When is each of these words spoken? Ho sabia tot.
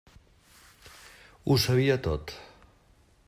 Ho 1.51 1.57
sabia 1.65 1.99
tot. 2.09 2.37